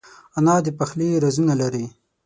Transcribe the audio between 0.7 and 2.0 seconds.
پخلي رازونه لري